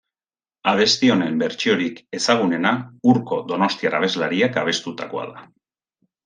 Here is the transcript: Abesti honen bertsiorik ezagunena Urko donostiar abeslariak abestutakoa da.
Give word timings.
Abesti 0.69 1.09
honen 1.15 1.35
bertsiorik 1.41 2.01
ezagunena 2.19 2.71
Urko 3.13 3.39
donostiar 3.53 3.99
abeslariak 3.99 4.59
abestutakoa 4.63 5.29
da. 5.37 5.47